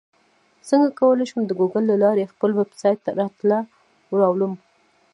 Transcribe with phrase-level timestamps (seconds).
[0.69, 3.57] څنګه کولی شم د ګوګل له لارې خپل ویبسایټ راته
[4.19, 4.53] راولم